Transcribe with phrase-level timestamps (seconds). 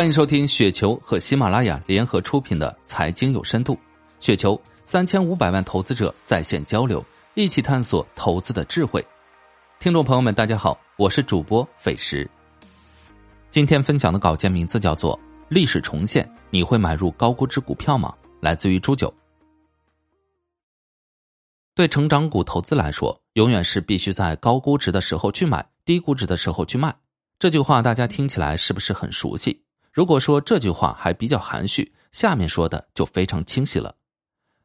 [0.00, 3.74] 欢迎收听雪球和喜马拉雅联合出品的《财经有深度》，
[4.18, 9.06] 雪球三千五百万投资者在线交流，一起探索投资的智慧。
[9.78, 12.26] 听众朋友们，大家好，我是主播费时。
[13.50, 15.14] 今天分享的稿件名字叫做
[15.50, 18.14] 《历史重现》，你会买入高估值股票吗？
[18.40, 19.12] 来自于朱九。
[21.74, 26.96] 对成长股投资来说，永远是必须在高估值的时候去买，低估值的时候去卖。
[27.38, 29.62] 这句话大家听起来是不是很熟悉？
[29.92, 33.94] 如果说这句话还比较含蓄，下面说的就非常清晰了。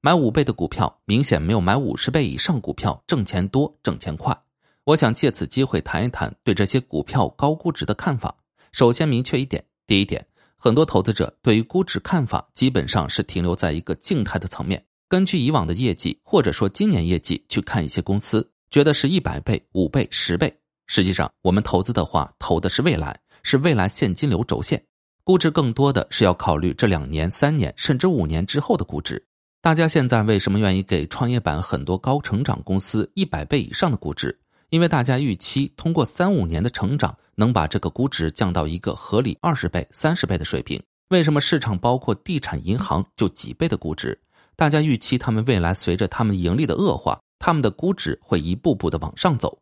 [0.00, 4.36] 买五倍的股票，明显没有买五十倍以上股票挣钱多、挣钱快。
[4.84, 8.34] 我想借此机会谈一谈对这些股票高估值的看法。
[8.70, 10.24] 首先明确一点，第一点，
[10.56, 20.56] 很多投资者对于估值看法基本上是停留在一个静态的层面，根据以往的业绩或者说今年业绩去看一些公司，觉得是一百倍、五倍、十倍。
[20.86, 24.82] 实际上，我们投资的话，投的是未来，是未来现金流轴线。
[25.28, 29.22] 估值更多的是要考虑这两年、三年甚至五年之后的估值。
[29.60, 34.34] 大家现在为什么愿意给创业板很多高成长公司一百倍以上的估值？
[34.70, 40.82] 因为大家预期通过三五年的成长能把这个估值降到一个合理二十倍、三十倍的水平。
[41.10, 44.18] 为什么市场包括地产、银行就几倍的估值？
[44.56, 49.58] 大家预期他们未来随着他们盈利的恶化，他们的估值会一步步的往上走。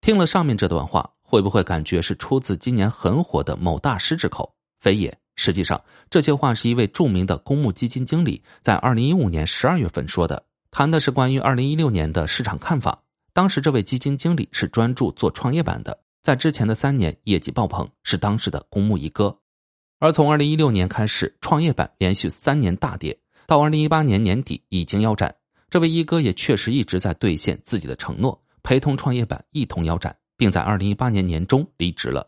[0.00, 4.50] 听了上面这段话，会不会感觉是出自今年很火的某大师之口？
[4.80, 13.02] 非也，实际上这些话是一位著名的公募基金经理在二零一五年十二月份说的，谈的是关于二零一六年的市场看法。
[13.32, 19.36] 当时这位基金经理是专注做创业板的，在之前的三年业绩爆棚，是当时的公募一哥。
[19.98, 25.34] 而从二零一六年开始，创业板连续三年大跌，到二零一八年年底已经腰斩。
[25.68, 32.26] 这位一哥也确实一直在兑现自己的承诺，陪同创业板一同腰斩，并在二零一八年年中离职了。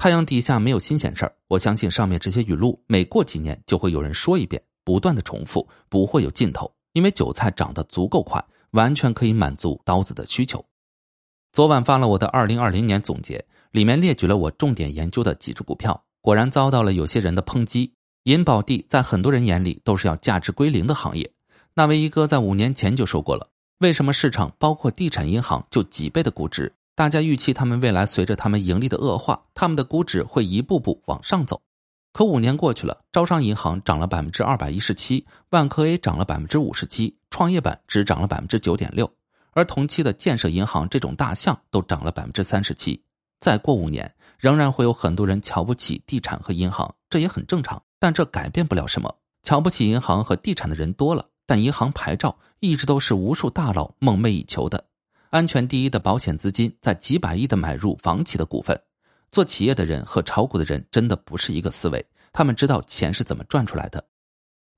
[0.00, 6.72] 太阳底下没有新鲜事儿，我相信上面这些语录每过几年就会有人说一遍，不断的重复，不会有尽头。
[6.94, 10.64] 因为韭菜长得足够快，完全可以满足刀子的需求。
[11.52, 17.92] 昨晚发了我的二零二零年总结，里面列举了我重点研究的几只股票，果然遭到了有些人的抨击。
[18.22, 21.30] 银保地在很多人眼里都是要价值归零的行业。
[21.74, 23.50] 那位一哥在五年前就说过了，
[23.80, 26.72] 为什么市场包括地产、银行就几倍的估值？
[27.00, 31.62] 大家预期他们未来随着他们盈利的恶化，他们的估值会一步步往上走。
[32.12, 39.10] 可五年过去了，招商银行涨了百分之二百一十七，万科 A 涨了百分之五十七，创业板只涨了百分之九点六，
[39.52, 43.02] 而同期的建设银行这种大象都涨了百分之三十七。
[43.38, 47.82] 再过五年，仍然会有很多人瞧不起地产和银行，这也很正常。
[47.98, 49.16] 但这改变不了什么。
[49.42, 54.84] 瞧不起银行和地产的人多了，但银行牌照一直都是无数大佬梦寐以求的。
[55.30, 58.78] 安全第一的保险资金在几百亿的买入房企的股份，
[59.30, 62.04] 做企业的人和炒股的人真的不是一个思维。
[62.32, 64.04] 他们知道钱是怎么赚出来的。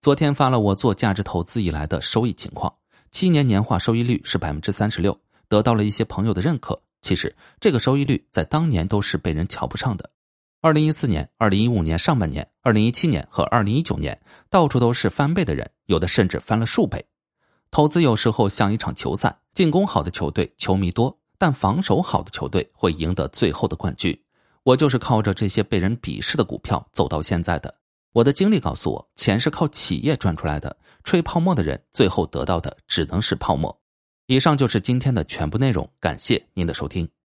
[0.02, 2.70] 昨天发了我做价值投资以来的收益情况，
[3.10, 5.18] 七年年化收益率是百分之三十六，
[5.48, 6.78] 得到了一些朋友的认可。
[7.00, 10.10] 其实这个收益率在当年都是被人瞧不上的。
[10.60, 14.20] 二零一四年、二零一五年上半年、二零一七年和二零一九年，
[14.50, 17.02] 到处都是翻倍的人，有的甚至翻了数倍。
[17.70, 24.18] 投资有时候像一场球赛，进攻好的球队球迷多，但防守好的球队会赢得最后的冠军。
[24.62, 27.74] 我就是靠着这些被人鄙视的股票走到现在的。
[28.12, 33.76] 我的经历告诉我，钱是靠企业赚出来的，吹泡沫的人最后得到的只能是泡沫。
[34.26, 37.08] 以上就是今天的全部内容，感谢您的收听。